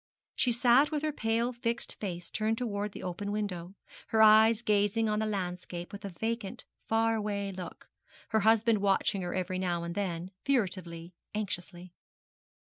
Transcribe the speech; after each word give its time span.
She 0.33 0.51
sat 0.51 0.89
with 0.89 1.03
her 1.03 1.11
pale 1.13 1.53
fixed 1.53 1.93
face 1.99 2.31
turned 2.31 2.57
towards 2.57 2.91
the 2.95 3.03
open 3.03 3.31
window, 3.31 3.75
her 4.07 4.19
eyes 4.23 4.63
gazing 4.63 5.07
on 5.07 5.19
the 5.19 5.27
landscape 5.27 5.93
with 5.93 6.03
a 6.03 6.09
vacant, 6.09 6.65
far 6.87 7.13
away 7.13 7.51
look 7.51 7.87
her 8.29 8.39
husband 8.39 8.79
watching 8.79 9.21
her 9.21 9.35
every 9.35 9.59
now 9.59 9.83
and 9.83 9.93
then, 9.93 10.31
furtively, 10.43 11.13
anxiously. 11.35 11.93